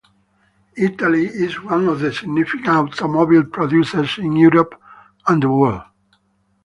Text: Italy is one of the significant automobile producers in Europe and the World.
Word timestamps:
Italy 0.77 1.27
is 1.27 1.61
one 1.61 1.87
of 1.87 1.99
the 1.99 2.11
significant 2.11 2.67
automobile 2.67 3.43
producers 3.43 4.17
in 4.17 4.35
Europe 4.35 4.73
and 5.27 5.43
the 5.43 5.47
World. 5.49 5.83